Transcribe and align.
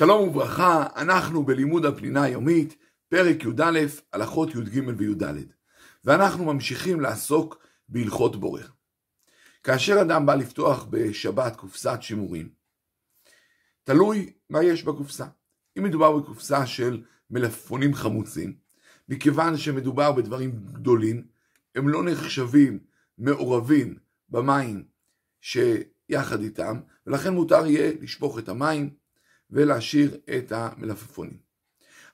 שלום 0.00 0.28
וברכה, 0.28 0.86
אנחנו 0.96 1.44
בלימוד 1.44 1.84
הפנינה 1.84 2.22
היומית, 2.22 2.76
פרק 3.08 3.44
י"א, 3.44 3.80
הלכות 4.12 4.48
י"ג 4.54 4.88
וי"ד, 4.98 5.22
ואנחנו 6.04 6.44
ממשיכים 6.44 7.00
לעסוק 7.00 7.66
בהלכות 7.88 8.36
בורר. 8.36 8.66
כאשר 9.62 10.00
אדם 10.02 10.26
בא 10.26 10.34
לפתוח 10.34 10.86
בשבת 10.90 11.56
קופסת 11.56 11.98
שימורים, 12.00 12.48
תלוי 13.84 14.32
מה 14.50 14.64
יש 14.64 14.82
בקופסה. 14.82 15.26
אם 15.78 15.82
מדובר 15.82 16.18
בקופסה 16.18 16.66
של 16.66 17.02
מלפפונים 17.30 17.94
חמוצים, 17.94 18.56
מכיוון 19.08 19.56
שמדובר 19.56 20.12
בדברים 20.12 20.50
גדולים, 20.72 21.26
הם 21.74 21.88
לא 21.88 22.04
נחשבים 22.04 22.78
מעורבים 23.18 23.98
במים 24.28 24.84
שיחד 25.40 26.40
איתם, 26.40 26.80
ולכן 27.06 27.34
מותר 27.34 27.66
יהיה 27.66 27.92
לשפוך 28.00 28.38
את 28.38 28.48
המים 28.48 29.01
ולהשאיר 29.52 30.20
את 30.38 30.52
המלפפונים. 30.52 31.38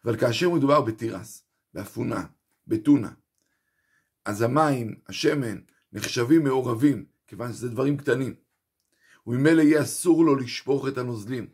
אבל 0.04 0.16
כאשר 0.20 0.50
מדובר 0.50 0.80
בתירס, 0.80 1.44
באפונה, 1.74 2.24
בטונה, 2.66 3.10
אז 4.24 4.42
המים, 4.42 4.94
השמן, 5.08 5.58
נחשבים 5.92 6.44
מעורבים, 6.44 7.04
כיוון 7.26 7.52
שזה 7.52 7.68
דברים 7.68 7.96
קטנים. 7.96 8.34
וממילא 9.26 9.62
יהיה 9.62 9.82
אסור 9.82 10.24
לו 10.24 10.36
לשפוך 10.36 10.88
את 10.88 10.98
הנוזלים. 10.98 11.48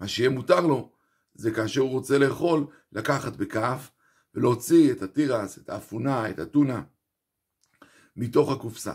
מה 0.00 0.08
שיהיה 0.08 0.30
מותר 0.30 0.60
לו, 0.60 0.92
זה 1.34 1.50
כאשר 1.50 1.80
הוא 1.80 1.90
רוצה 1.90 2.18
לאכול, 2.18 2.66
לקחת 2.92 3.36
בכף 3.36 3.90
ולהוציא 4.34 4.92
את 4.92 5.02
התירס, 5.02 5.58
את 5.58 5.70
האפונה, 5.70 6.30
את 6.30 6.38
הטונה, 6.38 6.82
מתוך 8.16 8.52
הקופסה. 8.52 8.94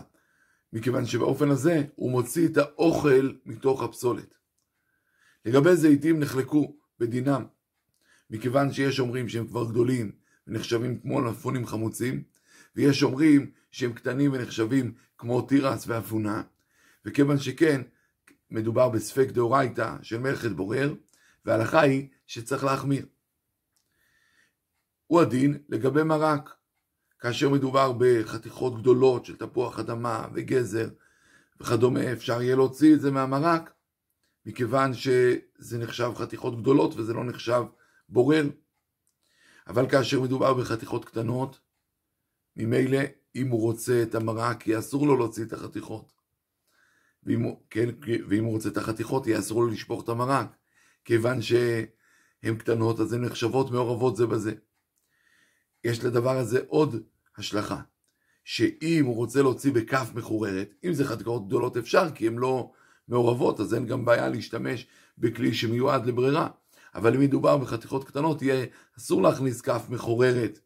מכיוון 0.72 1.06
שבאופן 1.06 1.50
הזה 1.50 1.84
הוא 1.94 2.10
מוציא 2.10 2.48
את 2.48 2.56
האוכל 2.56 3.32
מתוך 3.44 3.82
הפסולת. 3.82 4.41
לגבי 5.44 5.76
זיתים 5.76 6.20
נחלקו 6.20 6.76
בדינם, 6.98 7.44
מכיוון 8.30 8.72
שיש 8.72 9.00
אומרים 9.00 9.28
שהם 9.28 9.46
כבר 9.46 9.70
גדולים 9.70 10.12
ונחשבים 10.46 11.00
כמו 11.00 11.20
מלפפונים 11.20 11.66
חמוצים, 11.66 12.22
ויש 12.76 13.02
אומרים 13.02 13.50
שהם 13.70 13.92
קטנים 13.92 14.32
ונחשבים 14.32 14.94
כמו 15.18 15.42
תירס 15.42 15.84
ואפונה, 15.86 16.42
וכיוון 17.04 17.38
שכן, 17.38 17.82
מדובר 18.50 18.88
בספק 18.88 19.28
דאורייתא 19.30 19.96
של 20.02 20.18
מלכת 20.18 20.50
בורר, 20.50 20.94
וההלכה 21.44 21.80
היא 21.80 22.08
שצריך 22.26 22.64
להחמיר. 22.64 23.06
הוא 25.06 25.20
הדין 25.20 25.58
לגבי 25.68 26.02
מרק, 26.02 26.54
כאשר 27.18 27.48
מדובר 27.48 27.92
בחתיכות 27.98 28.80
גדולות 28.80 29.24
של 29.24 29.36
תפוח 29.36 29.78
אדמה 29.78 30.26
וגזר 30.34 30.88
וכדומה, 31.60 32.12
אפשר 32.12 32.42
יהיה 32.42 32.56
להוציא 32.56 32.94
את 32.94 33.00
זה 33.00 33.10
מהמרק, 33.10 33.72
מכיוון 34.46 34.94
שזה 34.94 35.78
נחשב 35.78 36.10
חתיכות 36.14 36.60
גדולות 36.60 36.94
וזה 36.96 37.12
לא 37.12 37.24
נחשב 37.24 37.62
בורר. 38.08 38.46
אבל 39.66 39.90
כאשר 39.90 40.20
מדובר 40.20 40.54
בחתיכות 40.54 41.04
קטנות, 41.04 41.60
ממילא 42.56 42.98
אם 43.36 43.48
הוא 43.48 43.60
רוצה 43.60 44.02
את 44.02 44.14
המרק, 44.14 44.66
יהיה 44.66 44.78
אסור 44.78 45.06
לו 45.06 45.16
להוציא 45.16 45.44
את 45.44 45.52
החתיכות. 45.52 46.12
ואם, 47.22 47.54
כן, 47.70 47.88
ואם 48.28 48.44
הוא 48.44 48.52
רוצה 48.52 48.68
את 48.68 48.76
החתיכות, 48.76 49.26
יהיה 49.26 49.38
אסור 49.38 49.62
לו 49.62 49.68
לשפוך 49.68 50.04
את 50.04 50.08
המרק. 50.08 50.56
כיוון 51.04 51.42
שהן 51.42 52.56
קטנות, 52.58 53.00
אז 53.00 53.12
הן 53.12 53.24
נחשבות 53.24 53.70
מעורבות 53.70 54.16
זה 54.16 54.26
בזה. 54.26 54.54
יש 55.84 56.04
לדבר 56.04 56.38
הזה 56.38 56.60
עוד 56.68 57.02
השלכה, 57.36 57.80
שאם 58.44 59.04
הוא 59.04 59.16
רוצה 59.16 59.42
להוציא 59.42 59.72
בכף 59.72 60.10
מחוררת, 60.14 60.74
אם 60.84 60.92
זה 60.92 61.04
חתיכות 61.04 61.46
גדולות 61.46 61.76
אפשר, 61.76 62.10
כי 62.14 62.26
הן 62.26 62.36
לא 62.38 62.72
מעורבות, 63.12 63.60
אז 63.60 63.74
אין 63.74 63.86
גם 63.86 64.04
בעיה 64.04 64.28
להשתמש 64.28 64.86
בכלי 65.18 65.54
שמיועד 65.54 66.06
לברירה. 66.06 66.48
אבל 66.94 67.14
אם 67.14 67.20
מדובר 67.20 67.56
בחתיכות 67.56 68.04
קטנות, 68.04 68.42
יהיה 68.42 68.66
אסור 68.98 69.22
להכניס 69.22 69.60
כף 69.60 69.86
מחוררת 69.90 70.58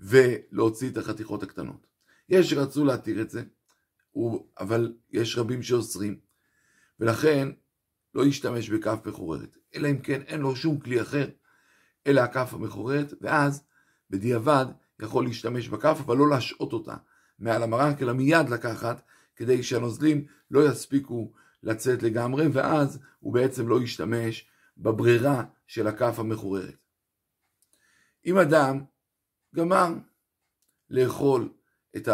ולהוציא 0.00 0.90
את 0.90 0.96
החתיכות 0.96 1.42
הקטנות. 1.42 1.86
יש 2.28 2.50
שרצו 2.50 2.84
להתיר 2.84 3.20
את 3.20 3.30
זה, 3.30 3.42
אבל 4.60 4.92
יש 5.10 5.38
רבים 5.38 5.62
שאוסרים, 5.62 6.18
ולכן 7.00 7.48
לא 8.14 8.26
ישתמש 8.26 8.70
בכף 8.70 8.98
מחוררת, 9.06 9.56
אלא 9.74 9.90
אם 9.90 9.98
כן 9.98 10.22
אין 10.22 10.40
לו 10.40 10.56
שום 10.56 10.80
כלי 10.80 11.00
אחר, 11.00 11.28
אלא 12.06 12.20
הכף 12.20 12.54
המחוררת, 12.54 13.14
ואז 13.20 13.62
בדיעבד 14.10 14.66
יכול 15.00 15.24
להשתמש 15.24 15.68
בכף, 15.68 15.98
אבל 16.06 16.16
לא 16.16 16.28
להשעות 16.28 16.72
אותה 16.72 16.94
מעל 17.38 17.62
המרק, 17.62 18.02
אלא 18.02 18.12
מיד 18.12 18.48
לקחת, 18.48 19.02
כדי 19.36 19.62
שהנוזלים 19.62 20.24
לא 20.50 20.68
יספיקו 20.68 21.32
לצאת 21.62 22.02
לגמרי, 22.02 22.46
ואז 22.52 22.98
הוא 23.20 23.32
בעצם 23.34 23.68
לא 23.68 23.82
ישתמש 23.82 24.48
בברירה 24.78 25.44
של 25.66 25.86
הכף 25.86 26.18
המחוררת. 26.18 26.76
אם 28.26 28.38
אדם 28.38 28.80
גמר 29.54 29.88
לאכול 30.90 31.48
את 31.96 32.08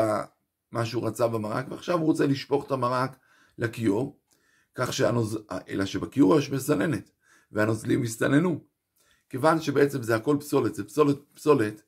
מה 0.72 0.84
שהוא 0.84 1.06
רצה 1.06 1.28
במרק, 1.28 1.66
ועכשיו 1.70 1.98
הוא 1.98 2.06
רוצה 2.06 2.26
לשפוך 2.26 2.66
את 2.66 2.70
המרק 2.70 3.16
לכיור, 3.58 4.18
כך 4.74 4.92
שהנוז... 4.92 5.38
אלא 5.68 5.84
שבכיור 5.84 6.38
יש 6.38 6.50
מסננת, 6.50 7.10
והנוזלים 7.52 8.02
הסתננו. 8.02 8.60
כיוון 9.28 9.60
שבעצם 9.60 10.02
זה 10.02 10.16
הכל 10.16 10.36
פסולת, 10.40 10.74
זה 10.74 10.84
פסולת 10.84 11.16
פסולת, 11.34 11.82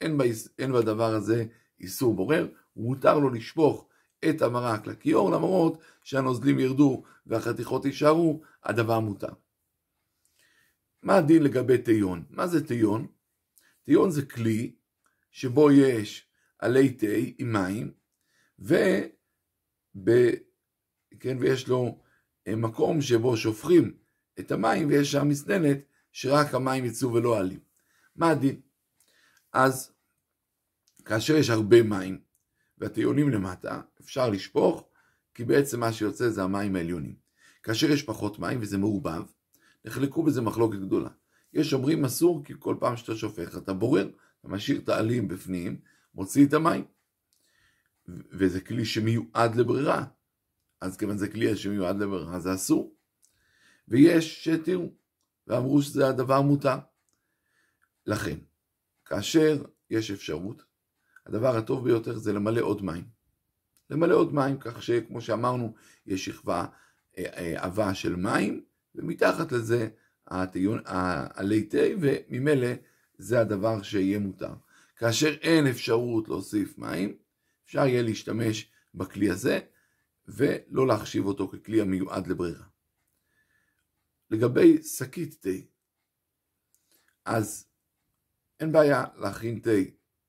אין, 0.00 0.18
בה, 0.18 0.24
אין 0.58 0.72
בדבר 0.72 1.14
הזה 1.14 1.44
איסור 1.80 2.14
בורר, 2.14 2.48
מותר 2.76 3.18
לו 3.18 3.30
לשפוך 3.30 3.88
את 4.30 4.42
המרק 4.42 4.86
לכיור, 4.86 5.30
למרות 5.30 5.78
שהנוזלים 6.02 6.58
ירדו 6.58 7.02
והחתיכות 7.26 7.84
יישארו, 7.84 8.42
הדבר 8.64 9.00
מותר. 9.00 9.32
מה 11.02 11.16
הדין 11.16 11.42
לגבי 11.42 11.78
תיון? 11.78 12.24
מה 12.30 12.46
זה 12.46 12.66
תיון? 12.66 13.06
תיון 13.84 14.10
זה 14.10 14.26
כלי 14.26 14.74
שבו 15.30 15.70
יש 15.70 16.28
עלי 16.58 16.90
תה 16.90 17.06
עם 17.38 17.52
מים, 17.52 17.92
וב, 18.58 18.74
כן, 21.20 21.36
ויש 21.40 21.68
לו 21.68 21.98
אה, 22.48 22.56
מקום 22.56 23.00
שבו 23.00 23.36
שופכים 23.36 23.96
את 24.40 24.52
המים 24.52 24.88
ויש 24.88 25.12
שם 25.12 25.28
מסננת 25.28 25.78
שרק 26.12 26.54
המים 26.54 26.84
יצאו 26.84 27.12
ולא 27.12 27.38
עלים. 27.38 27.60
מה 28.16 28.30
הדין? 28.30 28.60
אז 29.52 29.92
כאשר 31.04 31.36
יש 31.36 31.50
הרבה 31.50 31.82
מים 31.82 32.20
והטיונים 32.84 33.30
למטה, 33.30 33.80
אפשר 34.00 34.30
לשפוך, 34.30 34.88
כי 35.34 35.44
בעצם 35.44 35.80
מה 35.80 35.92
שיוצא 35.92 36.28
זה 36.28 36.42
המים 36.42 36.76
העליונים. 36.76 37.14
כאשר 37.62 37.90
יש 37.90 38.02
פחות 38.02 38.38
מים 38.38 38.58
וזה 38.62 38.78
מעובב, 38.78 39.22
נחלקו 39.84 40.22
בזה 40.22 40.40
מחלוקת 40.40 40.78
גדולה. 40.78 41.08
יש 41.52 41.74
אומרים 41.74 42.04
אסור 42.04 42.44
כי 42.44 42.54
כל 42.58 42.76
פעם 42.80 42.96
שאתה 42.96 43.16
שופך 43.16 43.56
אתה 43.56 43.72
בורר, 43.72 44.10
אתה 44.40 44.48
משאיר 44.48 44.78
את 44.78 44.88
העלים 44.88 45.28
בפנים, 45.28 45.80
מוציא 46.14 46.46
את 46.46 46.52
המים. 46.52 46.84
וזה 48.08 48.60
כלי 48.60 48.84
שמיועד 48.84 49.56
לברירה. 49.56 50.04
אז 50.80 50.96
כיוון 50.96 51.18
זה 51.18 51.28
כלי 51.28 51.56
שמיועד 51.56 51.98
לברירה 51.98 52.40
זה 52.40 52.54
אסור. 52.54 52.94
ויש 53.88 54.44
שהתירו, 54.44 54.92
ואמרו 55.46 55.82
שזה 55.82 56.08
הדבר 56.08 56.40
מותר. 56.40 56.76
לכן, 58.06 58.36
כאשר 59.04 59.64
יש 59.90 60.10
אפשרות, 60.10 60.62
הדבר 61.26 61.56
הטוב 61.56 61.84
ביותר 61.84 62.18
זה 62.18 62.32
למלא 62.32 62.60
עוד 62.60 62.82
מים. 62.82 63.04
למלא 63.90 64.14
עוד 64.14 64.34
מים, 64.34 64.58
כך 64.60 64.82
שכמו 64.82 65.20
שאמרנו, 65.20 65.74
יש 66.06 66.24
שכבה 66.24 66.66
אה, 67.18 67.24
אה, 67.36 67.64
עבה 67.64 67.94
של 67.94 68.16
מים, 68.16 68.64
ומתחת 68.94 69.52
לזה 69.52 69.88
עלי 70.26 71.62
תה, 71.62 71.78
וממילא 72.00 72.68
זה 73.18 73.40
הדבר 73.40 73.82
שיהיה 73.82 74.18
מותר. 74.18 74.54
כאשר 74.96 75.34
אין 75.40 75.66
אפשרות 75.66 76.28
להוסיף 76.28 76.78
מים, 76.78 77.16
אפשר 77.64 77.86
יהיה 77.86 78.02
להשתמש 78.02 78.70
בכלי 78.94 79.30
הזה, 79.30 79.60
ולא 80.28 80.86
להחשיב 80.86 81.26
אותו 81.26 81.48
ככלי 81.48 81.80
המיועד 81.80 82.26
לברירה. 82.26 82.64
לגבי 84.30 84.82
שקית 84.82 85.36
תה, 85.40 85.50
אז 87.24 87.66
אין 88.60 88.72
בעיה 88.72 89.04
להכין 89.16 89.60
תה 89.60 89.70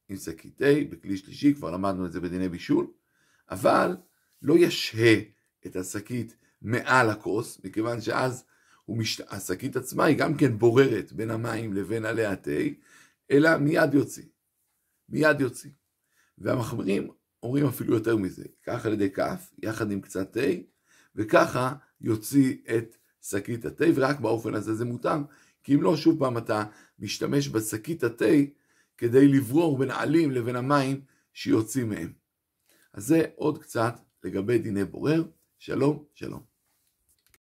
עם 0.09 0.17
שקית 0.17 0.57
תה 0.57 0.73
בכלי 0.89 1.17
שלישי, 1.17 1.53
כבר 1.53 1.71
למדנו 1.71 2.05
את 2.05 2.11
זה 2.11 2.21
בדיני 2.21 2.49
בישול, 2.49 2.87
אבל 3.51 3.97
לא 4.41 4.57
ישהה 4.57 5.15
את 5.65 5.75
השקית 5.75 6.37
מעל 6.61 7.09
הכוס, 7.09 7.61
מכיוון 7.63 8.01
שאז 8.01 8.45
משת... 8.89 9.33
השקית 9.33 9.75
עצמה 9.75 10.05
היא 10.05 10.17
גם 10.17 10.37
כן 10.37 10.57
בוררת 10.57 11.13
בין 11.13 11.31
המים 11.31 11.73
לבין 11.73 12.05
עלי 12.05 12.25
התה, 12.25 12.51
אלא 13.31 13.57
מיד 13.57 13.93
יוציא. 13.93 14.23
מיד 15.09 15.41
יוציא. 15.41 15.69
והמחמירים 16.37 17.11
אומרים 17.43 17.65
אפילו 17.65 17.93
יותר 17.93 18.15
מזה, 18.15 18.43
כך 18.63 18.85
על 18.85 18.93
ידי 18.93 19.09
כף, 19.09 19.51
יחד 19.63 19.91
עם 19.91 20.01
קצת 20.01 20.33
תה, 20.33 20.49
וככה 21.15 21.73
יוציא 22.01 22.57
את 22.77 22.97
שקית 23.21 23.65
התה, 23.65 23.85
ורק 23.95 24.19
באופן 24.19 24.53
הזה 24.53 24.73
זה 24.73 24.85
מותר, 24.85 25.17
כי 25.63 25.75
אם 25.75 25.81
לא, 25.81 25.97
שוב 25.97 26.19
פעם 26.19 26.37
אתה 26.37 26.63
משתמש 26.99 27.49
בשקית 27.49 28.03
התה 28.03 28.25
כדי 28.97 29.27
לברור 29.27 29.77
בין 29.77 29.91
העלים 29.91 30.31
לבין 30.31 30.55
המים 30.55 31.01
שיוצאים 31.33 31.89
מהם. 31.89 32.13
אז 32.93 33.05
זה 33.05 33.25
עוד 33.35 33.57
קצת 33.63 33.99
לגבי 34.23 34.57
דיני 34.57 34.85
בורר. 34.85 35.23
שלום, 35.59 36.05
שלום. 36.13 36.54